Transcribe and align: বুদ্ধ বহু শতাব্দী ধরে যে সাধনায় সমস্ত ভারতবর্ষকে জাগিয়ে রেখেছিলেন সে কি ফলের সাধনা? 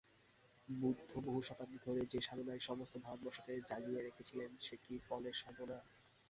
বুদ্ধ 0.69 1.11
বহু 1.19 1.39
শতাব্দী 1.41 1.79
ধরে 1.83 2.01
যে 2.05 2.19
সাধনায় 2.21 2.59
সমস্ত 2.59 2.93
ভারতবর্ষকে 2.97 3.53
জাগিয়ে 3.69 4.01
রেখেছিলেন 4.01 4.51
সে 4.59 4.75
কি 4.77 4.95
ফলের 5.07 5.35
সাধনা? 5.35 5.77